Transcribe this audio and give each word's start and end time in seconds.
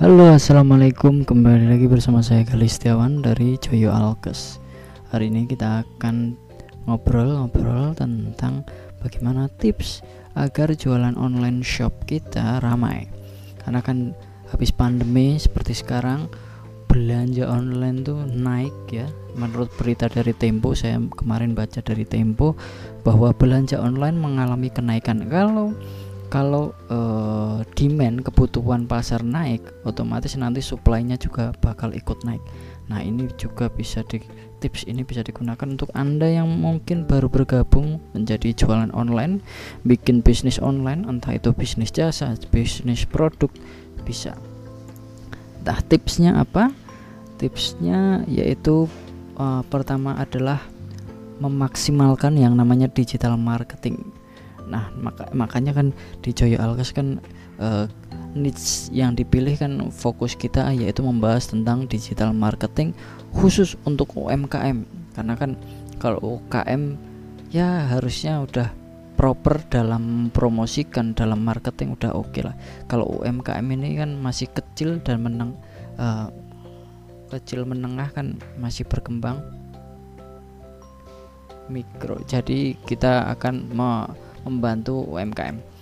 Halo 0.00 0.32
assalamualaikum. 0.32 1.28
Kembali 1.28 1.68
lagi 1.68 1.84
bersama 1.84 2.24
saya 2.24 2.40
Gali 2.40 2.64
Setiawan 2.64 3.20
dari 3.20 3.60
Joyo 3.60 3.92
Alkes. 3.92 4.56
Hari 5.12 5.28
ini 5.28 5.44
kita 5.44 5.84
akan 5.84 6.40
ngobrol-ngobrol 6.88 7.92
tentang 7.92 8.64
bagaimana 9.04 9.52
tips 9.60 10.00
agar 10.32 10.72
jualan 10.72 11.12
online 11.20 11.60
shop 11.60 12.08
kita 12.08 12.64
ramai. 12.64 13.12
Karena 13.60 13.84
kan 13.84 14.16
habis 14.48 14.72
pandemi 14.72 15.36
seperti 15.36 15.76
sekarang 15.76 16.32
belanja 16.88 17.44
online 17.44 18.00
tuh 18.00 18.24
naik 18.24 18.72
ya. 18.88 19.04
Menurut 19.36 19.68
berita 19.76 20.08
dari 20.08 20.32
Tempo 20.32 20.72
saya 20.72 20.96
kemarin 21.12 21.52
baca 21.52 21.84
dari 21.84 22.08
Tempo 22.08 22.56
bahwa 23.04 23.36
belanja 23.36 23.76
online 23.76 24.16
mengalami 24.16 24.72
kenaikan. 24.72 25.28
Kalau 25.28 25.76
kalau 26.30 26.70
uh, 26.86 27.66
demand 27.74 28.22
kebutuhan 28.22 28.86
pasar 28.86 29.20
naik 29.26 29.66
otomatis 29.82 30.38
nanti 30.38 30.62
supply-nya 30.62 31.18
juga 31.18 31.50
bakal 31.58 31.90
ikut 31.90 32.22
naik. 32.22 32.40
Nah 32.86 33.02
ini 33.02 33.26
juga 33.34 33.66
bisa 33.66 34.06
di 34.06 34.22
tips 34.62 34.86
ini 34.86 35.02
bisa 35.02 35.26
digunakan 35.26 35.66
untuk 35.66 35.90
anda 35.98 36.30
yang 36.30 36.46
mungkin 36.46 37.02
baru 37.10 37.26
bergabung 37.26 37.98
menjadi 38.14 38.54
jualan 38.54 38.94
online 38.94 39.42
bikin 39.82 40.22
bisnis 40.22 40.62
online 40.62 41.02
entah 41.10 41.34
itu 41.34 41.50
bisnis 41.50 41.90
jasa 41.90 42.38
bisnis 42.54 43.02
produk 43.10 43.50
bisa. 44.06 44.38
Nah 45.66 45.82
tipsnya 45.82 46.38
apa? 46.38 46.70
Tipsnya 47.42 48.22
yaitu 48.30 48.86
uh, 49.34 49.66
pertama 49.66 50.14
adalah 50.14 50.62
memaksimalkan 51.40 52.36
yang 52.36 52.54
namanya 52.54 52.86
digital 52.86 53.34
marketing 53.40 54.19
Nah, 54.70 54.88
maka, 54.94 55.26
makanya 55.34 55.74
kan 55.74 55.90
di 56.22 56.30
Joyo 56.30 56.62
Alkes 56.62 56.94
kan 56.94 57.18
uh, 57.58 57.90
niche 58.32 58.88
yang 58.94 59.18
dipilih 59.18 59.58
kan 59.58 59.90
fokus 59.90 60.38
kita 60.38 60.70
yaitu 60.70 61.02
membahas 61.02 61.50
tentang 61.50 61.90
digital 61.90 62.30
marketing 62.30 62.94
khusus 63.34 63.74
untuk 63.82 64.14
UMKM. 64.14 64.86
Karena 65.18 65.34
kan 65.34 65.58
kalau 65.98 66.40
UKM 66.40 66.94
ya 67.50 67.90
harusnya 67.90 68.40
udah 68.46 68.70
proper 69.18 69.60
dalam 69.68 70.32
promosikan 70.32 71.12
dalam 71.12 71.44
marketing 71.44 71.98
udah 71.98 72.14
oke 72.16 72.32
okay 72.32 72.42
lah. 72.46 72.56
Kalau 72.86 73.20
UMKM 73.20 73.66
ini 73.76 73.98
kan 73.98 74.16
masih 74.16 74.48
kecil 74.48 75.02
dan 75.02 75.20
meneng 75.20 75.58
uh, 76.00 76.30
kecil 77.28 77.68
menengah 77.68 78.10
kan 78.14 78.40
masih 78.56 78.88
berkembang 78.88 79.42
mikro. 81.70 82.18
Jadi 82.26 82.74
kita 82.88 83.30
akan 83.30 83.54
me 83.70 83.90
membantu 84.44 85.04
UMKM. 85.06 85.80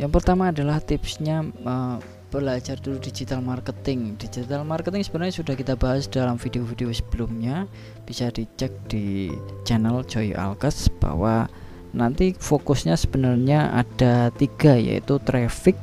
Yang 0.00 0.10
pertama 0.16 0.48
adalah 0.48 0.80
tipsnya 0.80 1.44
uh, 1.68 2.00
belajar 2.32 2.78
dulu 2.80 2.96
digital 3.02 3.44
marketing. 3.44 4.16
Digital 4.16 4.64
marketing 4.64 5.04
sebenarnya 5.04 5.44
sudah 5.44 5.54
kita 5.58 5.76
bahas 5.76 6.08
dalam 6.08 6.40
video-video 6.40 6.88
sebelumnya. 6.94 7.68
Bisa 8.08 8.32
dicek 8.32 8.72
di 8.88 9.28
channel 9.68 10.00
Joy 10.06 10.32
Alkes 10.32 10.88
bahwa 11.02 11.50
nanti 11.92 12.32
fokusnya 12.32 12.94
sebenarnya 12.94 13.74
ada 13.74 14.30
tiga 14.38 14.78
yaitu 14.78 15.18
traffic, 15.20 15.76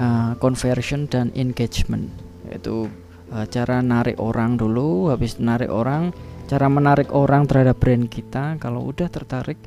uh, 0.00 0.32
conversion 0.40 1.04
dan 1.10 1.28
engagement. 1.36 2.08
Yaitu 2.48 2.88
uh, 3.34 3.44
cara 3.50 3.84
narik 3.84 4.16
orang 4.16 4.56
dulu, 4.56 5.12
habis 5.12 5.36
narik 5.36 5.68
orang, 5.68 6.14
cara 6.48 6.72
menarik 6.72 7.12
orang 7.12 7.44
terhadap 7.44 7.76
brand 7.76 8.08
kita. 8.08 8.56
Kalau 8.62 8.86
udah 8.86 9.12
tertarik 9.12 9.58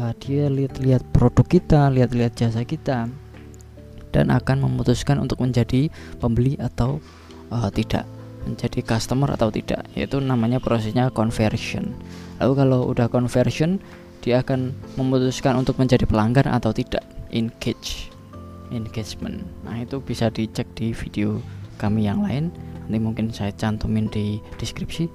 uh, 0.00 0.12
dia 0.16 0.48
lihat-lihat 0.48 1.04
produk 1.12 1.44
kita, 1.44 1.92
lihat-lihat 1.92 2.32
jasa 2.32 2.64
kita 2.64 3.12
dan 4.10 4.26
akan 4.32 4.66
memutuskan 4.66 5.20
untuk 5.22 5.38
menjadi 5.44 5.92
pembeli 6.18 6.58
atau 6.58 6.98
uh, 7.52 7.68
tidak, 7.70 8.08
menjadi 8.48 8.80
customer 8.82 9.28
atau 9.36 9.52
tidak. 9.52 9.84
Yaitu 9.92 10.18
namanya 10.18 10.58
prosesnya 10.58 11.12
conversion. 11.12 11.92
Lalu 12.40 12.52
kalau 12.56 12.80
udah 12.88 13.06
conversion, 13.12 13.78
dia 14.24 14.40
akan 14.42 14.72
memutuskan 14.96 15.60
untuk 15.60 15.76
menjadi 15.76 16.08
pelanggan 16.08 16.48
atau 16.50 16.72
tidak. 16.72 17.04
Engage, 17.30 18.10
engagement. 18.74 19.46
Nah 19.62 19.84
itu 19.84 20.02
bisa 20.02 20.32
dicek 20.32 20.66
di 20.74 20.90
video 20.90 21.38
kami 21.78 22.10
yang 22.10 22.26
lain. 22.26 22.50
Nanti 22.88 22.98
mungkin 22.98 23.30
saya 23.30 23.54
cantumin 23.54 24.10
di 24.10 24.42
deskripsi. 24.58 25.06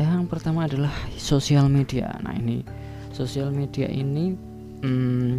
Yang 0.00 0.26
pertama 0.26 0.64
adalah 0.64 0.90
sosial 1.20 1.68
media. 1.68 2.08
Nah 2.24 2.34
ini 2.34 2.64
sosial 3.14 3.54
media 3.54 3.86
ini 3.86 4.34
hmm, 4.82 5.32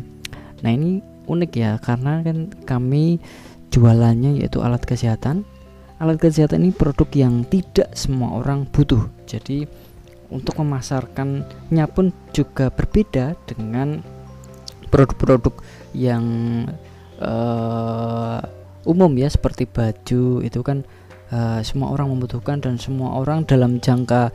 nah 0.64 0.72
ini 0.72 1.04
unik 1.28 1.52
ya 1.54 1.78
karena 1.82 2.24
kan 2.24 2.50
kami 2.64 3.20
jualannya 3.76 4.40
yaitu 4.40 4.64
alat 4.64 4.88
kesehatan. 4.88 5.44
Alat 6.00 6.20
kesehatan 6.20 6.64
ini 6.64 6.72
produk 6.72 7.08
yang 7.12 7.44
tidak 7.48 7.92
semua 7.92 8.40
orang 8.40 8.68
butuh. 8.72 9.12
Jadi 9.28 9.68
untuk 10.32 10.60
memasarkannya 10.64 11.86
pun 11.92 12.16
juga 12.32 12.72
berbeda 12.72 13.36
dengan 13.48 14.00
produk-produk 14.88 15.60
yang 15.92 16.24
uh, 17.20 18.40
umum 18.88 19.12
ya 19.20 19.28
seperti 19.28 19.68
baju 19.68 20.44
itu 20.44 20.60
kan 20.64 20.88
uh, 21.32 21.60
semua 21.64 21.92
orang 21.92 22.12
membutuhkan 22.12 22.64
dan 22.64 22.80
semua 22.80 23.20
orang 23.20 23.44
dalam 23.44 23.80
jangka 23.80 24.32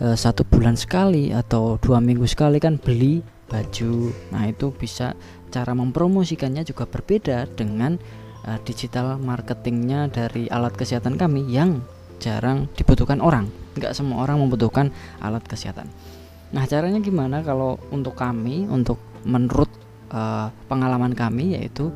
e, 0.00 0.16
satu 0.16 0.44
bulan 0.46 0.74
sekali 0.76 1.32
atau 1.32 1.80
dua 1.80 2.00
minggu 2.00 2.24
sekali 2.28 2.60
kan 2.60 2.80
beli 2.80 3.20
baju. 3.46 4.10
Nah 4.34 4.48
itu 4.50 4.74
bisa 4.74 5.14
cara 5.54 5.72
mempromosikannya 5.72 6.66
juga 6.66 6.84
berbeda 6.88 7.46
dengan 7.54 7.96
e, 8.44 8.50
digital 8.64 9.16
marketingnya 9.20 10.08
dari 10.12 10.48
alat 10.48 10.74
kesehatan 10.74 11.16
kami 11.16 11.46
yang 11.48 11.80
jarang 12.18 12.68
dibutuhkan 12.74 13.20
orang. 13.20 13.48
Nggak 13.76 13.92
semua 13.92 14.24
orang 14.24 14.40
membutuhkan 14.40 14.88
alat 15.20 15.44
kesehatan. 15.44 15.88
Nah 16.54 16.64
caranya 16.64 17.02
gimana 17.02 17.42
kalau 17.42 17.76
untuk 17.92 18.16
kami 18.16 18.64
untuk 18.70 18.96
menurut 19.26 19.68
uh, 20.14 20.48
pengalaman 20.70 21.12
kami 21.12 21.58
yaitu 21.58 21.90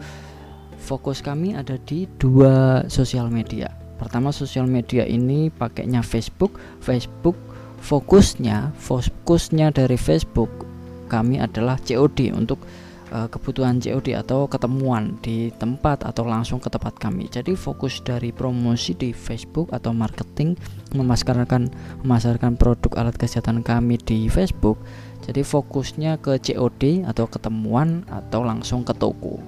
fokus 0.81 1.23
kami 1.23 1.55
ada 1.55 1.79
di 1.79 2.11
dua 2.19 2.85
sosial 2.91 3.31
media. 3.31 3.71
Pertama 4.01 4.33
sosial 4.33 4.65
media 4.67 5.05
ini 5.05 5.53
pakainya 5.53 6.01
Facebook. 6.01 6.57
Facebook 6.81 7.37
fokusnya 7.81 8.77
fokusnya 8.77 9.73
dari 9.73 9.97
Facebook 9.97 10.69
kami 11.11 11.43
adalah 11.43 11.75
COD 11.83 12.31
untuk 12.31 12.63
uh, 13.11 13.27
kebutuhan 13.27 13.83
COD 13.83 14.15
atau 14.15 14.47
ketemuan 14.47 15.19
di 15.21 15.51
tempat 15.59 16.07
atau 16.07 16.23
langsung 16.25 16.63
ke 16.63 16.71
tempat 16.71 16.97
kami. 16.97 17.27
Jadi 17.27 17.59
fokus 17.59 17.99
dari 18.01 18.31
promosi 18.31 18.95
di 18.95 19.11
Facebook 19.11 19.75
atau 19.75 19.91
marketing 19.91 20.55
memasarkan 20.95 21.69
memasarkan 22.07 22.55
produk 22.55 23.03
alat 23.03 23.19
kesehatan 23.19 23.67
kami 23.67 23.99
di 24.01 24.31
Facebook. 24.31 24.79
Jadi 25.21 25.45
fokusnya 25.45 26.17
ke 26.23 26.41
COD 26.41 27.05
atau 27.05 27.29
ketemuan 27.29 28.07
atau 28.09 28.41
langsung 28.47 28.87
ke 28.87 28.95
toko. 28.97 29.43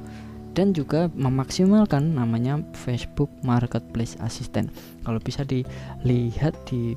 Dan 0.52 0.76
juga 0.76 1.08
memaksimalkan 1.16 2.12
namanya 2.12 2.60
Facebook 2.76 3.32
Marketplace 3.40 4.20
Assistant. 4.20 4.68
Kalau 5.00 5.16
bisa 5.16 5.48
dilihat 5.48 6.52
di 6.68 6.92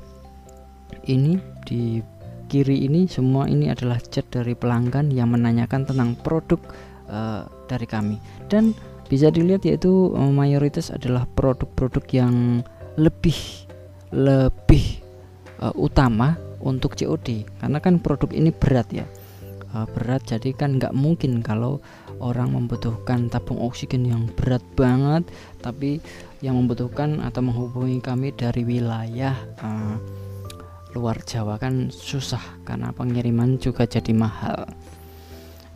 ini 1.06 1.38
di 1.66 2.02
kiri 2.46 2.86
ini 2.86 3.10
semua 3.10 3.50
ini 3.50 3.70
adalah 3.70 3.98
chat 3.98 4.26
dari 4.30 4.54
pelanggan 4.54 5.10
yang 5.10 5.34
menanyakan 5.34 5.86
tentang 5.86 6.14
produk 6.22 6.60
uh, 7.10 7.46
dari 7.66 7.86
kami. 7.86 8.16
Dan 8.46 8.72
bisa 9.06 9.30
dilihat 9.30 9.66
yaitu 9.66 10.14
uh, 10.14 10.30
mayoritas 10.30 10.90
adalah 10.90 11.26
produk-produk 11.34 12.04
yang 12.10 12.62
lebih 12.98 13.36
lebih 14.14 15.02
uh, 15.60 15.74
utama 15.74 16.38
untuk 16.62 16.96
COD 16.96 17.44
karena 17.60 17.78
kan 17.82 17.98
produk 18.00 18.30
ini 18.32 18.50
berat 18.54 18.88
ya. 18.94 19.06
Uh, 19.74 19.84
berat 19.92 20.22
jadi 20.24 20.54
kan 20.54 20.78
nggak 20.78 20.94
mungkin 20.94 21.42
kalau 21.42 21.82
orang 22.22 22.54
membutuhkan 22.54 23.28
tabung 23.28 23.60
oksigen 23.60 24.08
yang 24.08 24.24
berat 24.38 24.64
banget 24.72 25.26
tapi 25.60 26.00
yang 26.40 26.56
membutuhkan 26.56 27.20
atau 27.20 27.44
menghubungi 27.44 28.00
kami 28.00 28.32
dari 28.32 28.64
wilayah 28.64 29.36
uh, 29.60 30.00
luar 30.96 31.20
Jawa 31.20 31.60
kan 31.60 31.92
susah 31.92 32.40
karena 32.64 32.88
pengiriman 32.96 33.60
juga 33.60 33.84
jadi 33.84 34.16
mahal. 34.16 34.64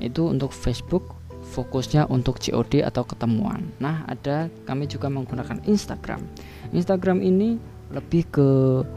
Itu 0.00 0.32
untuk 0.32 0.56
Facebook 0.56 1.20
fokusnya 1.52 2.08
untuk 2.08 2.40
COD 2.40 2.81
atau 2.81 3.05
ketemuan. 3.05 3.69
Nah 3.76 4.08
ada 4.08 4.49
kami 4.64 4.88
juga 4.88 5.12
menggunakan 5.12 5.61
Instagram. 5.69 6.25
Instagram 6.72 7.20
ini 7.20 7.61
lebih 7.90 8.22
ke 8.31 8.49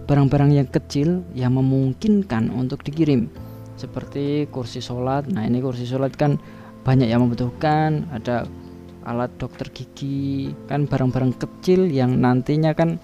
barang-barang 0.07 0.63
yang 0.63 0.69
kecil 0.69 1.25
yang 1.35 1.57
memungkinkan 1.57 2.53
untuk 2.53 2.85
dikirim. 2.85 3.27
Seperti 3.75 4.47
kursi 4.53 4.79
sholat. 4.79 5.27
Nah 5.27 5.43
ini 5.43 5.59
kursi 5.59 5.83
sholat 5.83 6.13
kan 6.15 6.37
banyak 6.87 7.09
yang 7.09 7.25
membutuhkan. 7.25 8.05
Ada 8.13 8.45
alat 9.03 9.35
dokter 9.35 9.67
gigi 9.73 10.55
kan 10.71 10.87
barang-barang 10.87 11.35
kecil 11.35 11.91
yang 11.91 12.23
nantinya 12.23 12.71
kan 12.71 13.01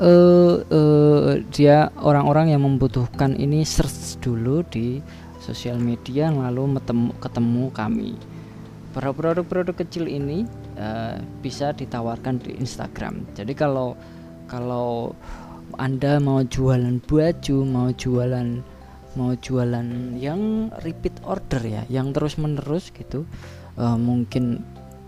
uh, 0.00 0.62
uh, 0.62 1.30
dia 1.52 1.92
orang-orang 1.98 2.54
yang 2.54 2.62
membutuhkan 2.64 3.34
ini 3.36 3.66
search 3.66 4.18
dulu 4.22 4.62
di 4.66 5.02
sosial 5.42 5.78
media 5.78 6.30
lalu 6.30 6.78
metemu, 6.78 7.10
ketemu 7.18 7.64
kami 7.72 8.10
produk-produk 8.98 9.76
kecil 9.78 10.10
ini 10.10 10.42
uh, 10.74 11.20
bisa 11.44 11.70
ditawarkan 11.70 12.42
di 12.42 12.56
Instagram. 12.58 13.22
Jadi 13.36 13.54
kalau 13.54 13.94
kalau 14.48 15.14
anda 15.76 16.18
mau 16.18 16.42
jualan 16.42 16.98
baju, 17.04 17.56
mau 17.68 17.88
jualan 17.92 18.64
mau 19.16 19.34
jualan 19.34 20.18
yang 20.18 20.72
repeat 20.82 21.14
order 21.26 21.62
ya, 21.62 21.82
yang 21.90 22.14
terus 22.14 22.38
menerus 22.38 22.90
gitu, 22.94 23.26
uh, 23.76 23.98
mungkin 23.98 24.62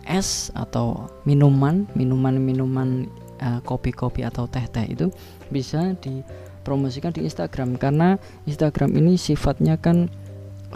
es 0.06 0.50
atau 0.54 1.08
minuman, 1.24 1.86
minuman-minuman 1.94 3.06
uh, 3.06 3.29
kopi-kopi 3.64 4.22
atau 4.22 4.44
teh-teh 4.46 4.86
itu 4.92 5.08
bisa 5.48 5.96
dipromosikan 5.96 7.10
di 7.10 7.24
Instagram. 7.24 7.80
Karena 7.80 8.20
Instagram 8.44 8.94
ini 8.96 9.16
sifatnya 9.16 9.80
kan 9.80 10.12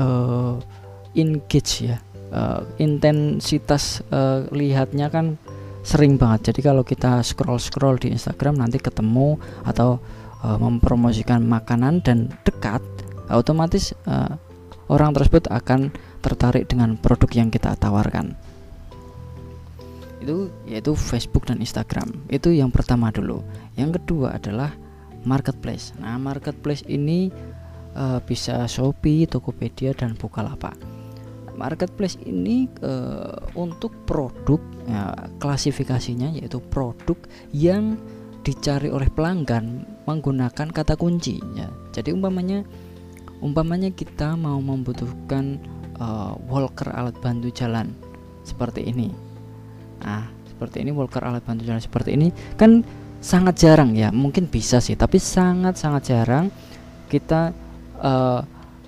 uh, 0.00 0.56
engage 1.14 1.86
ya, 1.86 2.00
uh, 2.32 2.64
intensitas 2.80 4.00
uh, 4.10 4.48
lihatnya 4.50 5.12
kan 5.12 5.36
sering 5.84 6.16
banget. 6.16 6.52
Jadi 6.52 6.60
kalau 6.64 6.82
kita 6.82 7.20
scroll-scroll 7.20 8.00
di 8.00 8.08
Instagram 8.16 8.56
nanti 8.56 8.80
ketemu 8.80 9.36
atau 9.68 10.00
uh, 10.40 10.58
mempromosikan 10.58 11.44
makanan 11.44 12.00
dan 12.00 12.32
dekat 12.42 12.80
otomatis 13.28 13.92
uh, 14.08 14.36
orang 14.88 15.16
tersebut 15.16 15.48
akan 15.48 15.92
tertarik 16.20 16.68
dengan 16.68 16.96
produk 16.96 17.28
yang 17.32 17.48
kita 17.52 17.76
tawarkan 17.76 18.36
itu 20.24 20.48
yaitu 20.64 20.96
Facebook 20.96 21.44
dan 21.44 21.60
Instagram. 21.60 22.24
Itu 22.32 22.48
yang 22.50 22.72
pertama 22.72 23.12
dulu. 23.12 23.44
Yang 23.76 24.00
kedua 24.00 24.40
adalah 24.40 24.72
marketplace. 25.28 25.92
Nah 26.00 26.16
marketplace 26.16 26.80
ini 26.88 27.28
uh, 27.92 28.18
bisa 28.24 28.64
Shopee 28.64 29.28
Tokopedia 29.28 29.92
dan 29.92 30.16
Bukalapak. 30.16 30.74
Marketplace 31.54 32.18
ini 32.26 32.66
uh, 32.82 33.38
untuk 33.54 33.94
produk 34.08 34.58
ya, 34.90 35.14
klasifikasinya 35.38 36.34
yaitu 36.34 36.58
produk 36.72 37.14
yang 37.54 37.94
dicari 38.42 38.90
oleh 38.90 39.06
pelanggan 39.12 39.86
menggunakan 40.08 40.68
kata 40.72 40.98
kunci 40.98 41.38
ya. 41.54 41.70
Jadi 41.94 42.10
umpamanya 42.10 42.66
umpamanya 43.38 43.92
kita 43.94 44.34
mau 44.34 44.58
membutuhkan 44.58 45.62
uh, 46.00 46.34
walker 46.50 46.90
alat 46.90 47.14
bantu 47.22 47.54
jalan 47.54 47.94
seperti 48.42 48.84
ini 48.90 49.33
nah 50.02 50.26
seperti 50.48 50.86
ini 50.86 50.90
walker 50.94 51.22
alat 51.22 51.42
bantu 51.42 51.66
jalan 51.66 51.82
seperti 51.82 52.14
ini 52.14 52.30
kan 52.54 52.82
sangat 53.18 53.60
jarang 53.60 53.96
ya 53.96 54.12
mungkin 54.14 54.46
bisa 54.46 54.78
sih 54.78 54.94
tapi 54.94 55.16
sangat 55.18 55.80
sangat 55.80 56.12
jarang 56.12 56.52
kita 57.08 57.52
uh, 58.00 58.40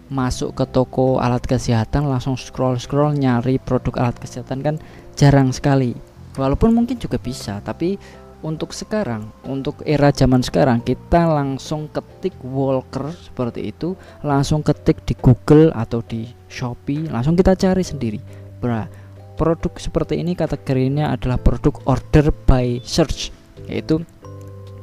masuk 0.07 0.55
ke 0.55 0.65
toko 0.71 1.19
alat 1.19 1.43
kesehatan 1.43 2.07
langsung 2.07 2.39
scroll 2.39 2.79
scroll 2.79 3.17
nyari 3.17 3.59
produk 3.59 4.07
alat 4.07 4.17
kesehatan 4.23 4.63
kan 4.63 4.77
jarang 5.19 5.51
sekali 5.51 5.97
walaupun 6.39 6.71
mungkin 6.71 7.01
juga 7.01 7.19
bisa 7.19 7.59
tapi 7.65 7.99
untuk 8.45 8.77
sekarang, 8.77 9.33
untuk 9.49 9.83
era 9.83 10.13
zaman 10.13 10.45
sekarang 10.45 10.85
kita 10.85 11.25
langsung 11.27 11.89
ketik 11.89 12.37
Walker 12.45 13.11
seperti 13.17 13.75
itu, 13.75 13.99
langsung 14.23 14.61
ketik 14.61 15.03
di 15.03 15.19
Google 15.19 15.75
atau 15.75 16.05
di 16.05 16.29
Shopee, 16.47 17.11
langsung 17.11 17.35
kita 17.35 17.57
cari 17.57 17.83
sendiri. 17.83 18.21
Bra, 18.61 18.87
produk 19.37 19.77
seperti 19.77 20.19
ini 20.19 20.33
kategorinya 20.33 21.13
adalah 21.13 21.37
produk 21.37 21.77
order 21.87 22.33
by 22.49 22.81
search, 22.83 23.31
yaitu 23.69 24.03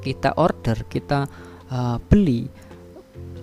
kita 0.05 0.31
order, 0.37 0.85
kita 0.87 1.25
uh, 1.73 1.97
beli 2.07 2.47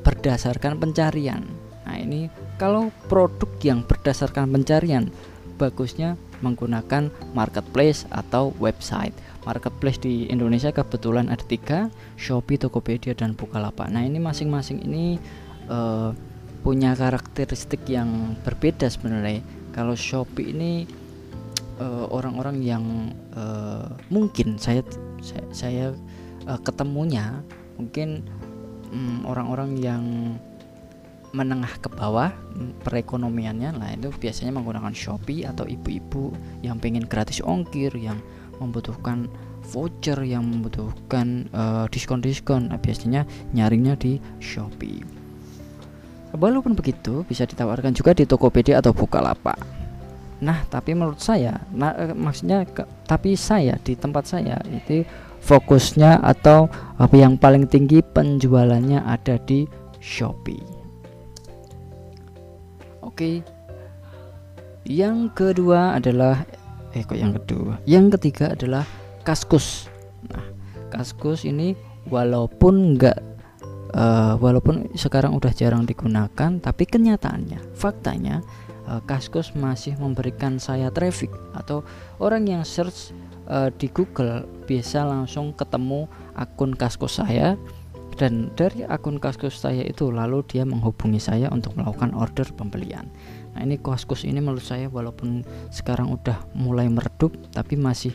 berdasarkan 0.00 0.80
pencarian. 0.80 1.44
Nah, 1.84 1.96
ini 1.98 2.30
kalau 2.56 2.94
produk 3.10 3.50
yang 3.60 3.82
berdasarkan 3.84 4.48
pencarian 4.48 5.10
bagusnya 5.60 6.16
menggunakan 6.40 7.12
marketplace 7.36 8.08
atau 8.08 8.56
website 8.56 9.12
marketplace 9.44 10.00
di 10.00 10.28
Indonesia 10.28 10.72
kebetulan 10.72 11.32
ada 11.32 11.44
tiga 11.44 11.88
Shopee, 12.20 12.60
Tokopedia 12.60 13.16
dan 13.16 13.32
Bukalapak. 13.32 13.88
Nah 13.88 14.04
ini 14.04 14.20
masing-masing 14.20 14.84
ini 14.84 15.16
uh, 15.72 16.12
punya 16.60 16.92
karakteristik 16.92 17.88
yang 17.88 18.36
berbeda 18.44 18.88
sebenarnya. 18.92 19.40
Kalau 19.72 19.96
Shopee 19.96 20.52
ini 20.52 20.84
eh, 21.80 22.04
orang-orang 22.12 22.60
uh, 22.60 22.64
yang 22.64 22.84
uh, 23.32 23.88
mungkin 24.12 24.60
saya 24.60 24.84
saya, 25.24 25.44
saya 25.50 25.86
uh, 26.44 26.60
ketemunya 26.60 27.40
mungkin 27.80 28.24
um, 28.92 29.24
orang-orang 29.24 29.80
yang 29.80 30.04
menengah 31.30 31.70
ke 31.78 31.86
bawah 31.94 32.34
perekonomiannya 32.82 33.78
lah 33.78 33.94
itu 33.94 34.10
biasanya 34.10 34.50
menggunakan 34.50 34.90
Shopee 34.90 35.46
atau 35.46 35.62
ibu-ibu 35.62 36.34
yang 36.66 36.82
pengen 36.82 37.06
gratis 37.06 37.38
ongkir 37.38 37.94
yang 37.94 38.18
membutuhkan 38.58 39.30
voucher 39.70 40.18
yang 40.26 40.42
membutuhkan 40.42 41.46
uh, 41.54 41.86
diskon-diskon. 41.86 42.74
Nah, 42.74 42.82
biasanya 42.82 43.22
nyarinya 43.54 43.94
di 43.94 44.18
Shopee. 44.42 45.06
Walaupun 46.34 46.74
begitu 46.74 47.22
bisa 47.26 47.46
ditawarkan 47.46 47.94
juga 47.94 48.14
di 48.14 48.26
Tokopedia 48.26 48.82
atau 48.82 48.90
Bukalapak 48.94 49.79
nah 50.40 50.64
tapi 50.72 50.96
menurut 50.96 51.20
saya 51.20 51.60
nah, 51.72 51.92
maksudnya 52.16 52.64
ke, 52.64 52.84
tapi 53.04 53.36
saya 53.36 53.76
di 53.80 53.92
tempat 53.92 54.24
saya 54.24 54.56
itu 54.72 55.04
fokusnya 55.40 56.20
atau 56.20 56.68
apa 57.00 57.16
yang 57.16 57.36
paling 57.40 57.64
tinggi 57.64 58.04
penjualannya 58.04 59.00
ada 59.04 59.40
di 59.40 59.64
Shopee. 60.00 60.64
Oke. 63.04 63.44
Yang 64.88 65.32
kedua 65.36 65.96
adalah 65.96 66.44
eh 66.96 67.04
kok 67.04 67.16
yang 67.16 67.36
kedua? 67.36 67.80
Yang 67.84 68.16
ketiga 68.16 68.56
adalah 68.56 68.84
kaskus. 69.24 69.92
Nah 70.28 70.44
kaskus 70.90 71.46
ini 71.46 71.78
walaupun 72.10 72.96
enggak 72.96 73.16
uh, 73.94 74.34
walaupun 74.40 74.90
sekarang 74.98 75.38
udah 75.38 75.54
jarang 75.54 75.86
digunakan 75.86 76.58
tapi 76.58 76.84
kenyataannya 76.84 77.78
faktanya 77.78 78.42
uh, 78.90 78.98
kaskus 79.06 79.54
masih 79.54 79.94
memberikan 80.02 80.58
saya 80.58 80.90
traffic 80.90 81.30
atau 81.54 81.86
orang 82.18 82.50
yang 82.50 82.62
search 82.66 83.14
uh, 83.46 83.70
di 83.70 83.86
Google 83.94 84.44
bisa 84.66 85.06
langsung 85.06 85.54
ketemu 85.54 86.10
akun 86.34 86.74
kaskus 86.74 87.22
saya 87.22 87.54
dan 88.18 88.50
dari 88.58 88.82
akun 88.84 89.22
kaskus 89.22 89.62
saya 89.62 89.86
itu 89.86 90.10
lalu 90.10 90.42
dia 90.50 90.66
menghubungi 90.66 91.22
saya 91.22 91.46
untuk 91.54 91.78
melakukan 91.78 92.12
order 92.12 92.44
pembelian 92.52 93.06
Nah 93.54 93.66
ini 93.66 93.76
Kaskus 93.82 94.22
ini 94.26 94.38
menurut 94.38 94.62
saya 94.62 94.86
walaupun 94.86 95.42
sekarang 95.74 96.14
udah 96.14 96.38
mulai 96.54 96.86
meredup 96.86 97.34
tapi 97.50 97.74
masih 97.74 98.14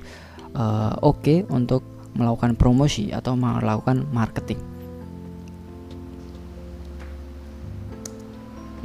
uh, 0.56 0.96
oke 1.04 1.22
okay 1.22 1.38
untuk 1.52 1.84
melakukan 2.16 2.56
promosi 2.56 3.12
atau 3.12 3.36
melakukan 3.36 4.08
marketing. 4.16 4.60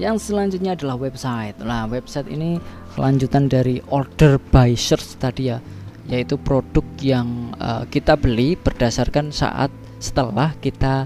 Yang 0.00 0.33
selanjutnya 0.33 0.73
adalah 0.73 0.97
website. 0.97 1.61
Nah, 1.61 1.85
website 1.85 2.33
ini 2.33 2.57
kelanjutan 2.97 3.52
dari 3.52 3.85
order 3.92 4.40
by 4.49 4.73
search 4.73 5.21
tadi 5.21 5.52
ya, 5.52 5.61
yaitu 6.09 6.40
produk 6.40 6.83
yang 7.04 7.52
uh, 7.61 7.85
kita 7.85 8.16
beli 8.16 8.57
berdasarkan 8.57 9.28
saat 9.28 9.69
setelah 10.00 10.57
kita 10.64 11.04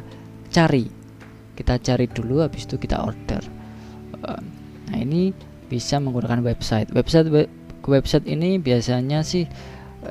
cari. 0.54 0.86
Kita 1.58 1.82
cari 1.82 2.06
dulu 2.06 2.46
habis 2.46 2.70
itu 2.70 2.78
kita 2.78 3.02
order. 3.02 3.42
Uh, 4.22 4.38
Nah, 4.90 4.98
ini 5.00 5.32
bisa 5.66 5.96
menggunakan 5.98 6.44
website. 6.44 6.92
Website 6.92 7.28
web, 7.32 7.48
website 7.88 8.28
ini 8.28 8.60
biasanya 8.60 9.24
sih 9.24 9.48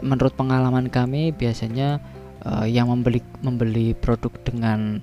menurut 0.01 0.33
pengalaman 0.33 0.89
kami 0.89 1.29
biasanya 1.29 2.01
uh, 2.43 2.65
yang 2.65 2.89
membeli 2.89 3.21
membeli 3.45 3.93
produk 3.93 4.33
dengan 4.41 4.99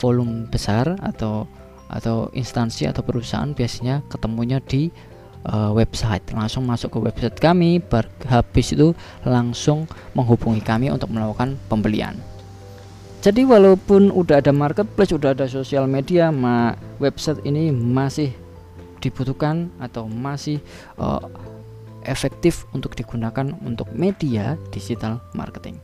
volume 0.00 0.48
besar 0.48 0.96
atau 1.04 1.44
atau 1.88 2.28
instansi 2.36 2.84
atau 2.84 3.00
perusahaan 3.00 3.50
biasanya 3.52 4.04
ketemunya 4.12 4.60
di 4.60 4.92
uh, 5.48 5.72
website 5.72 6.24
langsung 6.36 6.68
masuk 6.68 6.94
ke 6.94 6.98
website 7.00 7.36
kami 7.40 7.80
habis 8.28 8.76
itu 8.76 8.92
langsung 9.24 9.88
menghubungi 10.12 10.60
kami 10.60 10.92
untuk 10.92 11.08
melakukan 11.08 11.56
pembelian 11.72 12.16
jadi 13.18 13.42
walaupun 13.42 14.14
udah 14.14 14.38
ada 14.38 14.54
marketplace 14.54 15.10
udah 15.10 15.34
ada 15.34 15.50
sosial 15.50 15.90
media 15.90 16.30
ma 16.30 16.78
website 17.02 17.42
ini 17.42 17.74
masih 17.74 18.30
dibutuhkan 19.02 19.70
atau 19.82 20.06
masih 20.06 20.62
uh, 20.98 21.22
efektif 22.06 22.66
untuk 22.70 22.94
digunakan 22.94 23.50
untuk 23.62 23.90
media 23.94 24.54
digital 24.70 25.20
marketing. 25.34 25.78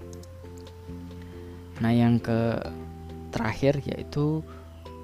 Nah, 1.83 1.91
yang 1.91 2.23
ke 2.23 2.63
terakhir 3.35 3.83
yaitu 3.83 4.47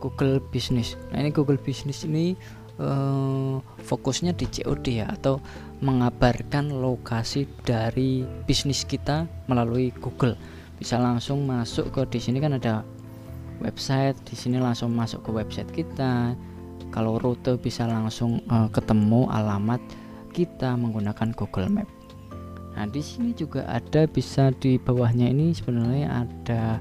Google 0.01 0.41
Business. 0.41 0.97
Nah, 1.13 1.21
ini 1.21 1.31
Google 1.31 1.61
Business 1.61 2.03
ini 2.09 2.35
uh, 2.81 3.61
fokusnya 3.85 4.33
di 4.33 4.49
COD 4.49 5.05
ya 5.05 5.07
atau 5.13 5.39
mengabarkan 5.85 6.73
lokasi 6.73 7.45
dari 7.63 8.25
bisnis 8.49 8.83
kita 8.89 9.29
melalui 9.47 9.93
Google. 10.01 10.35
Bisa 10.81 10.97
langsung 10.97 11.45
masuk 11.45 11.93
ke 11.93 12.09
di 12.09 12.21
sini 12.25 12.41
kan 12.41 12.57
ada 12.57 12.81
website, 13.61 14.17
di 14.25 14.35
sini 14.35 14.57
langsung 14.57 14.97
masuk 14.97 15.21
ke 15.29 15.31
website 15.31 15.71
kita 15.71 16.33
kalau 16.91 17.21
rute 17.21 17.61
bisa 17.61 17.85
langsung 17.85 18.41
uh, 18.49 18.67
ketemu 18.73 19.29
alamat 19.29 19.79
kita 20.33 20.75
menggunakan 20.75 21.37
Google 21.37 21.69
Map 21.69 22.01
Nah, 22.75 22.87
di 22.87 23.03
sini 23.03 23.35
juga 23.35 23.67
ada 23.67 24.07
bisa 24.07 24.55
di 24.55 24.79
bawahnya 24.79 25.31
ini 25.31 25.51
sebenarnya 25.53 26.25
ada 26.27 26.79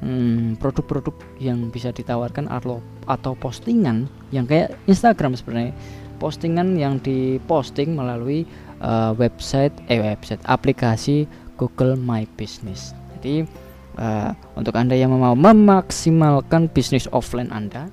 hmm, 0.00 0.60
produk-produk 0.60 1.14
hmm, 1.14 1.36
yang 1.40 1.58
bisa 1.68 1.94
ditawarkan 1.94 2.48
atau 2.50 2.84
atau 3.06 3.32
postingan 3.36 4.08
yang 4.34 4.44
kayak 4.44 4.76
Instagram 4.90 5.36
sebenarnya. 5.36 5.72
Postingan 6.20 6.76
yang 6.76 7.00
diposting 7.00 7.96
melalui 7.96 8.44
uh, 8.84 9.16
website 9.16 9.72
eh 9.88 10.00
website 10.00 10.40
aplikasi 10.44 11.24
Google 11.56 11.96
My 11.96 12.28
Business. 12.36 12.92
Jadi 13.16 13.48
uh, 13.96 14.36
untuk 14.56 14.76
Anda 14.76 14.96
yang 14.96 15.16
mau 15.16 15.32
memaksimalkan 15.32 16.68
bisnis 16.72 17.08
offline 17.08 17.48
Anda 17.48 17.88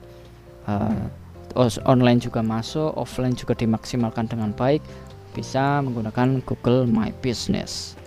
uh, 0.68 1.08
online 1.88 2.22
juga 2.22 2.44
masuk, 2.44 2.94
offline 3.00 3.34
juga 3.34 3.56
dimaksimalkan 3.58 4.30
dengan 4.30 4.52
baik 4.54 4.84
bisa 5.34 5.82
menggunakan 5.86 6.42
Google 6.44 6.90
My 6.90 7.14
Business 7.22 7.98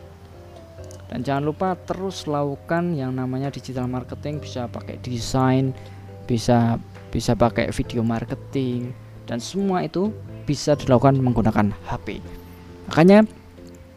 dan 1.11 1.27
jangan 1.27 1.51
lupa 1.51 1.75
terus 1.75 2.31
lakukan 2.31 2.95
yang 2.95 3.19
namanya 3.19 3.51
digital 3.51 3.91
marketing 3.91 4.39
bisa 4.39 4.71
pakai 4.71 5.03
desain 5.03 5.75
bisa 6.31 6.79
bisa 7.11 7.35
pakai 7.35 7.75
video 7.75 8.07
marketing 8.07 8.95
dan 9.27 9.43
semua 9.43 9.83
itu 9.83 10.15
bisa 10.47 10.79
dilakukan 10.79 11.19
menggunakan 11.19 11.75
HP 11.91 12.23
makanya 12.87 13.27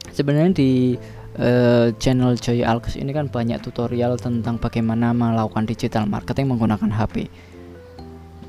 sebenarnya 0.09 0.57
di 0.57 0.97
uh, 1.37 1.93
channel 2.01 2.33
Joy 2.33 2.65
Alkes 2.65 2.97
ini 2.97 3.13
kan 3.13 3.29
banyak 3.29 3.61
tutorial 3.61 4.17
tentang 4.17 4.57
bagaimana 4.57 5.13
melakukan 5.13 5.69
digital 5.69 6.09
marketing 6.09 6.49
menggunakan 6.49 6.89
HP 6.89 7.29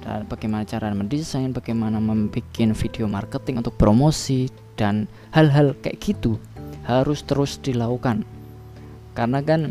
dan 0.04 0.28
bagaimana 0.28 0.68
cara 0.68 0.92
mendesain, 0.92 1.56
bagaimana 1.56 1.96
membuat 1.96 2.44
video 2.52 3.08
marketing 3.08 3.64
untuk 3.64 3.72
promosi 3.80 4.52
dan 4.76 5.08
hal-hal 5.32 5.72
kayak 5.80 5.96
gitu 5.96 6.36
harus 6.84 7.24
terus 7.24 7.56
dilakukan 7.56 8.20
karena 9.14 9.40
kan 9.40 9.70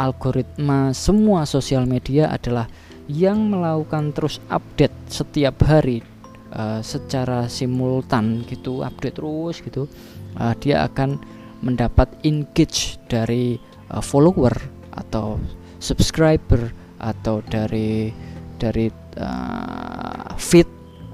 algoritma 0.00 0.96
semua 0.96 1.44
sosial 1.44 1.84
media 1.84 2.32
adalah 2.32 2.66
yang 3.08 3.52
melakukan 3.52 4.12
terus 4.12 4.40
update 4.52 4.94
setiap 5.08 5.64
hari 5.64 6.04
uh, 6.52 6.80
secara 6.84 7.48
simultan 7.48 8.44
gitu 8.48 8.84
update 8.84 9.16
terus 9.16 9.60
gitu 9.64 9.88
uh, 10.36 10.52
dia 10.60 10.84
akan 10.84 11.16
mendapat 11.64 12.08
engage 12.22 13.00
dari 13.10 13.58
uh, 13.90 14.04
follower 14.04 14.52
atau 14.94 15.40
subscriber 15.82 16.70
atau 16.98 17.42
dari 17.46 18.10
dari 18.58 18.90
uh, 19.18 20.34
feed 20.34 20.66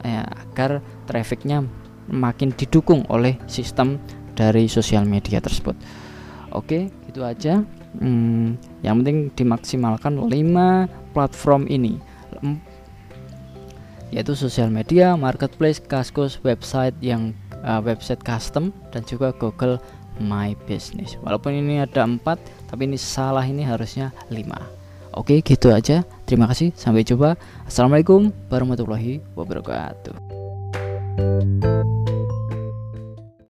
ya, 0.04 0.24
agar 0.24 0.80
trafficnya 1.08 1.64
makin 2.08 2.52
didukung 2.52 3.04
oleh 3.08 3.40
sistem 3.48 4.00
dari 4.36 4.68
sosial 4.68 5.08
media 5.08 5.40
tersebut. 5.40 5.76
Oke, 6.52 6.90
itu 7.14 7.22
aja. 7.22 7.62
Hmm, 8.02 8.58
yang 8.82 8.98
penting 9.00 9.30
dimaksimalkan 9.38 10.18
5 10.18 11.14
platform 11.14 11.70
ini 11.70 12.02
yaitu 14.14 14.38
sosial 14.38 14.70
media, 14.70 15.18
marketplace, 15.18 15.82
kaskus, 15.82 16.38
website 16.46 16.94
yang 17.02 17.34
uh, 17.66 17.82
website 17.82 18.22
custom 18.22 18.70
dan 18.94 19.02
juga 19.02 19.34
Google 19.34 19.82
My 20.22 20.54
Business. 20.70 21.18
Walaupun 21.18 21.58
ini 21.58 21.82
ada 21.82 22.06
empat, 22.06 22.38
tapi 22.70 22.86
ini 22.86 22.94
salah 22.94 23.42
ini 23.42 23.66
harusnya 23.66 24.14
5 24.30 24.38
Oke, 25.14 25.38
gitu 25.46 25.70
aja. 25.70 26.02
Terima 26.26 26.50
kasih. 26.50 26.74
Sampai 26.74 27.06
jumpa. 27.06 27.38
Assalamualaikum 27.70 28.34
warahmatullahi 28.50 29.22
wabarakatuh. 29.38 30.33